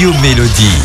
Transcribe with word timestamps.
Radio 0.00 0.18
Mélodie. 0.22 0.78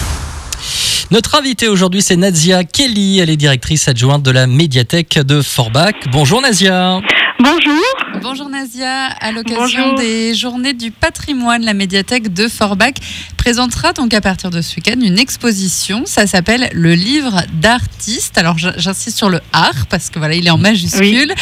Notre 1.09 1.35
invitée 1.35 1.69
aujourd'hui, 1.69 2.01
c'est 2.01 2.17
Nazia 2.17 2.65
Kelly. 2.65 3.19
Elle 3.19 3.29
est 3.29 3.37
directrice 3.37 3.87
adjointe 3.87 4.23
de 4.23 4.31
la 4.31 4.45
médiathèque 4.45 5.17
de 5.19 5.41
Forbach. 5.41 5.93
Bonjour 6.11 6.41
Nazia. 6.41 6.99
Bonjour. 7.39 8.21
Bonjour 8.21 8.49
Nazia, 8.49 9.05
à 9.05 9.31
l'occasion 9.31 9.93
des 9.93 10.35
journées 10.35 10.73
du 10.73 10.91
patrimoine, 10.91 11.63
la 11.63 11.73
médiathèque 11.73 12.33
de 12.33 12.49
Forbach 12.49 12.95
présentera 13.37 13.93
donc 13.93 14.13
à 14.13 14.19
partir 14.19 14.49
de 14.49 14.61
ce 14.61 14.75
week-end 14.75 14.99
une 14.99 15.17
exposition. 15.17 16.03
Ça 16.05 16.27
s'appelle 16.27 16.69
le 16.73 16.93
livre 16.93 17.43
d'artiste. 17.53 18.37
Alors 18.37 18.57
j'insiste 18.57 19.17
sur 19.17 19.29
le 19.29 19.39
art 19.53 19.85
parce 19.89 20.09
que 20.09 20.19
voilà, 20.19 20.35
il 20.35 20.45
est 20.45 20.51
en 20.51 20.57
majuscule. 20.57 21.33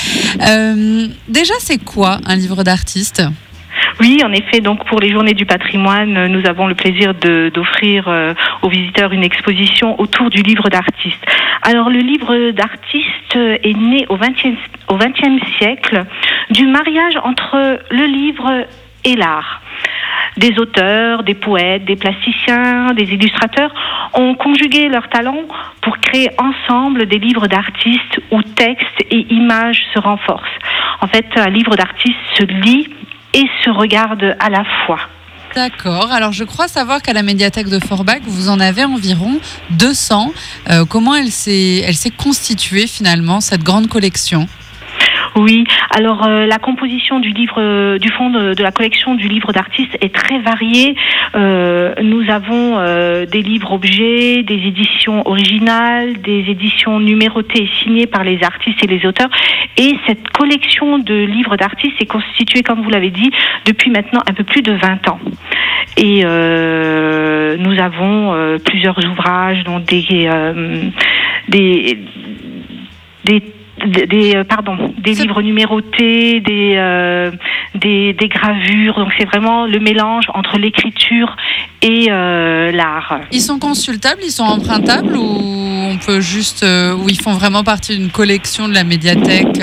Euh, 0.42 1.08
déjà, 1.28 1.55
c'est 1.60 1.84
quoi 1.84 2.21
un 2.28 2.36
livre 2.36 2.64
d'artiste? 2.64 3.24
Oui, 4.00 4.21
en 4.23 4.32
effet, 4.32 4.60
donc 4.60 4.86
pour 4.86 5.00
les 5.00 5.12
journées 5.12 5.34
du 5.34 5.46
patrimoine, 5.46 6.28
nous 6.28 6.48
avons 6.48 6.68
le 6.68 6.76
plaisir 6.76 7.14
d'offrir 7.14 8.08
euh, 8.08 8.34
aux 8.62 8.70
visiteurs 8.70 9.14
une 9.14 9.23
exposition 9.23 10.00
autour 10.00 10.30
du 10.30 10.41
livre 10.41 10.70
d'artiste. 10.70 11.23
Alors 11.62 11.90
le 11.90 12.00
livre 12.00 12.52
d'artiste 12.52 13.36
est 13.36 13.77
né 13.77 14.05
au 14.09 14.17
XXe 14.17 15.41
siècle 15.58 16.05
du 16.50 16.67
mariage 16.67 17.17
entre 17.23 17.80
le 17.91 18.05
livre 18.05 18.66
et 19.05 19.16
l'art. 19.16 19.62
Des 20.38 20.58
auteurs, 20.58 21.23
des 21.23 21.36
poètes, 21.36 21.86
des 21.86 21.95
plasticiens, 21.95 22.94
des 22.94 23.14
illustrateurs 23.14 23.73
ont 24.14 24.34
conjugué 24.36 24.89
leurs 24.89 25.09
talents 25.09 25.45
pour 25.81 26.00
créer 26.00 26.30
ensemble 26.38 27.05
des 27.05 27.20
livres 27.20 27.48
d'artistes 27.48 28.20
où 28.31 28.41
texte 28.41 29.05
et 29.12 29.28
images 29.31 29.84
se 29.94 30.00
renforcent. 30.00 30.59
En 31.02 31.08
fait, 31.08 31.25
un 31.36 31.50
livre 31.50 31.75
d'artiste 31.75 32.17
se 32.36 32.44
lit 32.45 32.89
et 33.34 33.46
se 33.64 33.70
regarde 33.70 34.36
à 34.40 34.50
la 34.50 34.64
fois. 34.86 35.00
D'accord. 35.55 36.12
Alors, 36.12 36.32
je 36.32 36.44
crois 36.44 36.68
savoir 36.68 37.02
qu'à 37.02 37.14
la 37.14 37.22
médiathèque 37.22 37.70
de 37.70 37.80
Forbach, 37.80 38.22
vous 38.26 38.50
en 38.50 38.59
avez 38.59 38.86
environ 38.86 39.40
200. 39.72 40.34
Euh, 40.70 40.86
comment 40.86 41.14
elle 41.14 41.32
s'est 41.32 42.12
constituée 42.17 42.88
finalement, 42.88 43.40
cette 43.40 43.64
grande 43.64 43.88
collection? 43.88 44.48
Oui, 45.36 45.64
alors 45.89 46.28
euh, 46.28 46.45
la 46.45 46.59
composition 46.59 47.20
du 47.20 47.30
livre, 47.30 47.56
euh, 47.58 47.98
du 47.98 48.09
fond 48.09 48.30
de, 48.30 48.62
la 48.62 48.72
collection 48.72 49.16
du 49.16 49.28
livre 49.28 49.52
d'artistes 49.52 49.98
est 50.02 50.14
très 50.14 50.40
variée. 50.40 50.95
Euh, 51.36 51.94
nous 52.02 52.30
avons 52.30 52.53
des 53.25 53.42
livres 53.42 53.72
objets, 53.72 54.44
des 54.44 54.62
éditions 54.67 55.28
originales, 55.28 56.22
des 56.22 56.45
éditions 56.48 57.00
numérotées 57.00 57.64
et 57.64 57.70
signées 57.81 58.08
par 58.08 58.23
les 58.23 58.44
artistes 58.44 58.84
et 58.84 58.88
les 58.88 59.06
auteurs. 59.06 59.30
Et 59.78 59.95
cette 60.08 60.30
collection 60.30 61.00
de 61.00 61.14
livres 61.14 61.58
d'artistes 61.58 61.95
est 62.00 62.06
constituée, 62.06 62.62
comme 62.62 62.81
vous 62.81 62.90
l'avez 62.90 63.09
dit, 63.09 63.31
depuis 63.66 63.90
maintenant 63.90 64.22
un 64.28 64.34
peu 64.34 64.44
plus 64.44 64.62
de 64.62 64.73
20 64.73 65.08
ans. 65.09 65.20
Et 65.97 66.23
nous 66.23 67.81
avons 67.81 68.58
plusieurs 68.64 68.97
ouvrages, 69.06 69.64
dont 69.64 69.80
des, 69.80 70.30
des, 71.50 72.00
des 73.25 73.53
des 73.86 74.36
euh, 74.36 74.44
pardon 74.44 74.94
des 74.98 75.14
livres 75.14 75.42
numérotés 75.42 76.39
des, 76.39 76.76
euh, 76.78 77.31
des, 77.76 78.14
des 78.14 78.28
gravures. 78.28 78.95
Donc 78.95 79.12
c'est 79.17 79.25
vraiment 79.25 79.66
le 79.66 79.80
mélange 79.80 80.25
entre 80.34 80.58
l'écriture 80.58 81.36
et 81.81 82.08
euh, 82.09 82.72
l'art. 82.72 83.20
Ils 83.31 83.42
sont 83.42 83.59
consultables 83.59 84.22
ils 84.23 84.31
sont 84.31 84.44
empruntables 84.44 85.16
ou 85.16 85.42
on 85.92 85.98
peut 85.98 86.22
juste 86.22 86.64
ou 86.64 87.09
ils 87.09 87.20
font 87.20 87.34
vraiment 87.34 87.64
partie 87.64 87.98
d'une 87.98 88.09
collection 88.09 88.67
de 88.67 88.73
la 88.73 88.84
médiathèque 88.84 89.59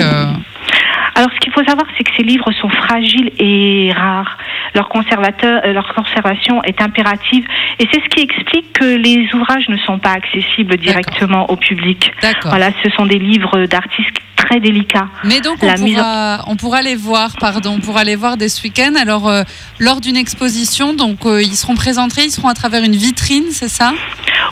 alors, 1.21 1.33
ce 1.35 1.39
qu'il 1.39 1.53
faut 1.53 1.63
savoir, 1.63 1.85
c'est 1.95 2.03
que 2.03 2.09
ces 2.17 2.23
livres 2.23 2.51
sont 2.59 2.69
fragiles 2.69 3.31
et 3.37 3.93
rares. 3.95 4.39
Leur, 4.73 4.89
conservateur, 4.89 5.61
euh, 5.63 5.71
leur 5.71 5.93
conservation 5.93 6.63
est 6.63 6.81
impérative. 6.81 7.45
Et 7.77 7.87
c'est 7.93 8.01
ce 8.01 8.09
qui 8.09 8.21
explique 8.21 8.73
que 8.73 8.95
les 8.95 9.29
ouvrages 9.35 9.69
ne 9.69 9.77
sont 9.77 9.99
pas 9.99 10.13
accessibles 10.13 10.77
directement 10.77 11.47
au 11.51 11.57
public. 11.57 12.11
Voilà, 12.45 12.71
ce 12.83 12.89
sont 12.89 13.05
des 13.05 13.19
livres 13.19 13.67
d'artistes 13.67 14.17
très 14.35 14.59
délicats. 14.59 15.09
Mais 15.23 15.41
donc, 15.41 15.59
on, 15.61 15.75
pourra, 15.75 16.43
on 16.47 16.55
pourra 16.55 16.81
les 16.81 16.95
voir, 16.95 17.35
pardon, 17.39 17.75
on 17.77 17.79
pourra 17.79 18.03
les 18.03 18.15
voir 18.15 18.35
dès 18.35 18.49
ce 18.49 18.63
week-end. 18.63 18.93
Alors, 18.99 19.29
euh, 19.29 19.43
lors 19.79 20.01
d'une 20.01 20.17
exposition, 20.17 20.95
donc, 20.95 21.27
euh, 21.27 21.43
ils 21.43 21.55
seront 21.55 21.75
présentés, 21.75 22.23
ils 22.23 22.31
seront 22.31 22.47
à 22.47 22.55
travers 22.55 22.83
une 22.83 22.95
vitrine, 22.95 23.45
c'est 23.51 23.69
ça? 23.69 23.93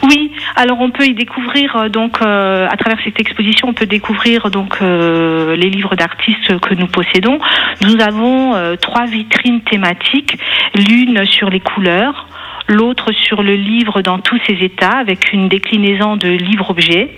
Oui, 0.03 0.31
alors 0.55 0.79
on 0.79 0.91
peut 0.91 1.05
y 1.05 1.13
découvrir 1.13 1.75
euh, 1.75 1.89
donc 1.89 2.21
euh, 2.21 2.67
à 2.69 2.77
travers 2.77 2.99
cette 3.03 3.19
exposition, 3.19 3.69
on 3.69 3.73
peut 3.73 3.85
découvrir 3.85 4.49
donc 4.49 4.77
euh, 4.81 5.55
les 5.55 5.69
livres 5.69 5.95
d'artistes 5.95 6.59
que 6.59 6.73
nous 6.73 6.87
possédons. 6.87 7.39
Nous 7.81 7.99
avons 8.01 8.55
trois 8.77 9.05
vitrines 9.05 9.61
thématiques, 9.61 10.37
l'une 10.75 11.25
sur 11.25 11.49
les 11.49 11.59
couleurs, 11.59 12.27
l'autre 12.67 13.11
sur 13.11 13.43
le 13.43 13.55
livre 13.55 14.01
dans 14.01 14.19
tous 14.19 14.39
ses 14.47 14.63
états 14.63 14.97
avec 14.97 15.33
une 15.33 15.49
déclinaison 15.49 16.15
de 16.15 16.29
livres-objets. 16.29 17.09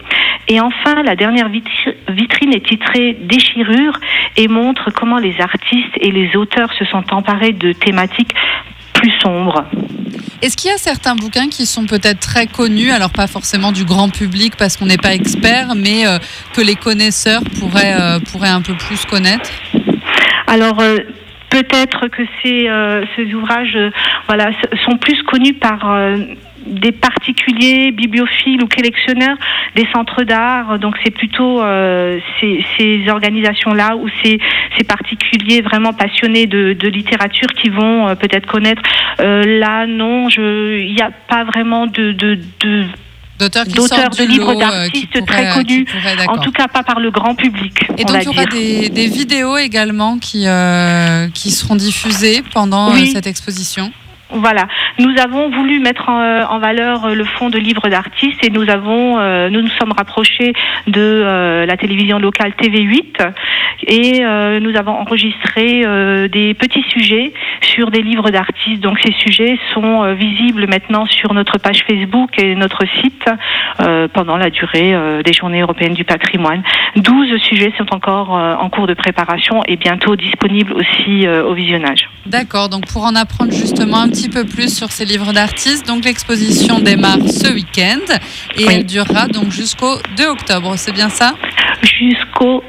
Et 0.47 0.59
enfin, 0.59 1.03
la 1.03 1.15
dernière 1.15 1.49
vitrine 1.49 2.53
est 2.53 2.65
titrée 2.65 3.17
Déchirure 3.21 3.99
et 4.37 4.47
montre 4.47 4.91
comment 4.91 5.17
les 5.17 5.39
artistes 5.39 5.97
et 5.99 6.11
les 6.11 6.35
auteurs 6.35 6.71
se 6.73 6.85
sont 6.85 7.03
emparés 7.13 7.53
de 7.53 7.73
thématiques 7.73 8.33
plus 8.93 9.11
sombres. 9.19 9.65
Est-ce 10.41 10.57
qu'il 10.57 10.71
y 10.71 10.73
a 10.73 10.77
certains 10.77 11.15
bouquins 11.15 11.49
qui 11.49 11.67
sont 11.67 11.85
peut-être 11.85 12.19
très 12.19 12.47
connus, 12.47 12.89
alors 12.89 13.11
pas 13.11 13.27
forcément 13.27 13.71
du 13.71 13.85
grand 13.85 14.09
public 14.09 14.55
parce 14.57 14.75
qu'on 14.75 14.87
n'est 14.87 14.97
pas 14.97 15.13
expert, 15.13 15.75
mais 15.75 16.07
euh, 16.07 16.17
que 16.53 16.61
les 16.61 16.75
connaisseurs 16.75 17.43
pourraient, 17.59 17.95
euh, 17.99 18.19
pourraient 18.19 18.49
un 18.49 18.61
peu 18.61 18.73
plus 18.73 19.05
connaître? 19.05 19.51
Alors, 20.47 20.79
euh, 20.79 20.97
peut-être 21.51 22.07
que 22.07 22.23
ces, 22.41 23.33
ouvrages 23.35 23.77
sont 24.83 24.97
plus 24.97 25.21
connus 25.23 25.53
par 25.53 25.79
des 26.65 26.91
particuliers, 26.91 27.91
bibliophiles 27.91 28.61
ou 28.63 28.67
collectionneurs 28.67 29.37
des 29.75 29.87
centres 29.93 30.23
d'art. 30.23 30.79
Donc 30.79 30.95
c'est 31.03 31.11
plutôt 31.11 31.61
euh, 31.61 32.19
ces, 32.39 32.63
ces 32.77 33.09
organisations-là 33.09 33.95
ou 33.95 34.07
ces, 34.23 34.39
ces, 34.77 34.83
particuliers 34.83 35.61
vraiment 35.61 35.93
passionnés 35.93 36.47
de, 36.47 36.73
de 36.73 36.87
littérature 36.87 37.47
qui 37.49 37.69
vont 37.69 38.09
euh, 38.09 38.15
peut-être 38.15 38.47
connaître. 38.47 38.81
Euh, 39.19 39.59
là, 39.59 39.85
non, 39.87 40.27
il 40.29 40.93
n'y 40.93 41.01
a 41.01 41.11
pas 41.11 41.43
vraiment 41.43 41.87
de, 41.87 42.11
de, 42.11 42.39
de 42.59 42.85
d'auteurs 43.49 44.09
de 44.09 44.23
livres 44.23 44.53
d'artistes 44.55 45.25
très 45.25 45.49
connus, 45.53 45.85
en 46.27 46.37
tout 46.37 46.51
cas 46.51 46.67
pas 46.67 46.83
par 46.83 46.99
le 46.99 47.11
grand 47.11 47.35
public. 47.35 47.73
Et 47.97 48.03
donc 48.03 48.17
il 48.21 48.25
y 48.25 48.27
aura 48.27 48.45
des, 48.45 48.89
des, 48.89 49.07
vidéos 49.07 49.57
également 49.57 50.19
qui, 50.19 50.43
euh, 50.45 51.27
qui 51.29 51.51
seront 51.51 51.75
diffusées 51.75 52.43
pendant 52.53 52.93
cette 53.05 53.27
exposition? 53.27 53.91
Voilà, 54.31 54.67
nous 54.97 55.13
avons 55.21 55.49
voulu 55.49 55.79
mettre 55.79 56.09
en, 56.09 56.59
valeur 56.59 57.09
le 57.09 57.23
fonds 57.23 57.49
de 57.49 57.57
livres 57.57 57.89
d'artistes 57.89 58.43
et 58.45 58.49
nous 58.49 58.69
avons, 58.69 59.19
euh, 59.19 59.49
nous 59.49 59.61
nous 59.61 59.71
sommes 59.79 59.91
rapprochés 59.91 60.53
de 60.87 61.01
euh, 61.01 61.65
la 61.65 61.77
télévision 61.77 62.19
locale 62.19 62.51
TV8 62.51 63.33
et 63.87 64.23
euh, 64.23 64.59
nous 64.59 64.75
avons 64.77 64.91
enregistré 64.91 65.81
des 66.29 66.53
petits 66.53 66.83
sujets 66.89 67.33
sur 67.61 67.91
des 67.91 68.01
livres 68.01 68.29
d'artistes. 68.29 68.81
Donc 68.81 68.99
ces 69.03 69.13
sujets 69.13 69.57
sont 69.73 70.13
visibles 70.13 70.67
maintenant 70.67 71.05
sur 71.05 71.33
notre 71.33 71.57
page 71.57 71.83
Facebook 71.87 72.31
et 72.37 72.55
notre 72.55 72.83
site 73.01 73.25
pendant 74.13 74.37
la 74.37 74.49
durée 74.49 74.93
des 75.23 75.33
Journées 75.33 75.61
européennes 75.61 75.93
du 75.93 76.03
patrimoine. 76.03 76.63
12 76.95 77.37
sujets 77.41 77.73
sont 77.77 77.93
encore 77.93 78.31
en 78.31 78.69
cours 78.69 78.87
de 78.87 78.93
préparation 78.93 79.61
et 79.67 79.75
bientôt 79.77 80.15
disponibles 80.15 80.73
aussi 80.73 81.27
au 81.27 81.53
visionnage. 81.53 82.09
D'accord, 82.25 82.69
donc 82.69 82.85
pour 82.87 83.03
en 83.03 83.15
apprendre 83.15 83.51
justement 83.51 83.97
un 83.97 84.09
petit 84.09 84.29
peu 84.29 84.45
plus 84.45 84.75
sur 84.75 84.91
ces 84.91 85.05
livres 85.05 85.33
d'artistes. 85.33 85.87
Donc 85.87 86.05
l'exposition 86.05 86.79
démarre 86.79 87.27
ce 87.27 87.51
week-end 87.53 87.99
et 88.57 88.65
elle 88.69 88.85
durera 88.85 89.27
donc 89.27 89.51
jusqu'au 89.51 89.97
2 90.17 90.27
octobre, 90.27 90.73
c'est 90.77 90.93
bien 90.93 91.09
ça? 91.09 91.33
Jusqu'au 91.83 92.63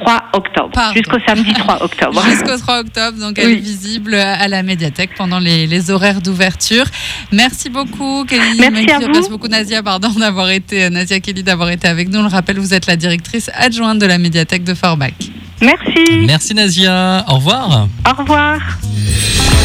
3 0.00 0.22
octobre. 0.34 0.92
Jusqu'au 0.94 1.18
samedi 1.26 1.52
3 1.52 1.82
octobre. 1.82 2.22
Jusqu'au 2.24 2.56
3 2.56 2.80
octobre, 2.80 3.18
donc 3.18 3.38
elle 3.38 3.52
est 3.52 3.56
visible 3.56 4.14
à 4.14 4.48
la 4.48 4.62
médiathèque 4.62 5.10
pendant 5.16 5.38
les, 5.38 5.90
horaires 5.90 6.20
d'ouverture. 6.20 6.84
Merci 7.32 7.70
beaucoup, 7.70 8.24
Kelly. 8.24 8.58
Merci, 8.58 8.90
à 8.90 8.98
vous. 8.98 9.06
Merci 9.12 9.30
beaucoup, 9.30 9.48
Nazia, 9.48 9.82
pardon, 9.82 10.10
d'avoir 10.18 10.50
été, 10.50 10.90
Nazia 10.90 11.20
Kelly, 11.20 11.42
d'avoir 11.42 11.70
été 11.70 11.88
avec 11.88 12.08
nous. 12.08 12.18
On 12.20 12.22
le 12.22 12.28
rappelle, 12.28 12.58
vous 12.58 12.74
êtes 12.74 12.86
la 12.86 12.96
directrice 12.96 13.50
adjointe 13.54 13.98
de 13.98 14.06
la 14.06 14.18
médiathèque 14.18 14.64
de 14.64 14.74
Forbach. 14.74 15.12
Merci. 15.60 16.26
Merci, 16.26 16.54
Nazia. 16.54 17.24
Au 17.28 17.34
revoir. 17.34 17.88
Au 18.08 18.14
revoir. 18.16 18.60